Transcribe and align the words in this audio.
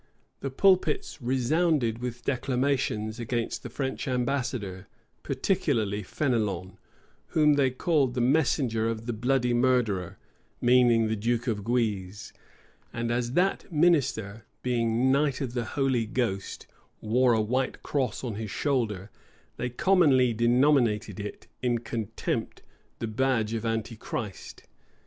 The 0.39 0.49
pulpits 0.49 1.21
resounded 1.21 1.99
with 1.99 2.25
declamations 2.25 3.19
against 3.19 3.61
the 3.61 3.69
French 3.69 4.07
ambassadors; 4.07 4.85
particularly 5.21 6.01
Fenelon, 6.01 6.79
whom 7.37 7.53
they 7.53 7.69
called 7.69 8.15
the 8.15 8.19
messenger 8.19 8.89
of 8.89 9.05
the 9.05 9.13
bloody 9.13 9.53
murderer, 9.53 10.17
meaning 10.59 11.07
the 11.07 11.15
duke 11.15 11.45
of 11.45 11.63
Guise: 11.63 12.33
and 12.91 13.11
as 13.11 13.33
that 13.33 13.71
minister, 13.71 14.43
being 14.63 15.11
knight 15.11 15.39
of 15.39 15.53
the 15.53 15.65
Holy 15.65 16.07
Ghost, 16.07 16.65
wore 16.99 17.33
a 17.33 17.39
white 17.39 17.83
cross 17.83 18.23
on 18.23 18.33
his 18.33 18.49
shoulder, 18.49 19.11
they 19.57 19.69
commonly 19.69 20.33
denominated 20.33 21.19
it, 21.19 21.45
in 21.61 21.77
contempt, 21.77 22.63
the 22.97 23.05
badge 23.07 23.53
of 23.53 23.67
Antichrist. 23.67 24.63